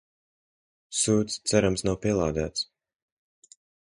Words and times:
Sūds, 1.01 1.37
cerams 1.51 1.85
nav 1.91 1.99
pielādēts. 2.07 2.65